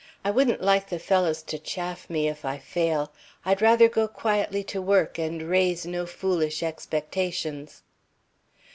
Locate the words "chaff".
1.59-2.09